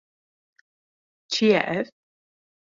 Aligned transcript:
Çi 1.31 1.45
ye 1.51 1.61
ev? 1.77 1.85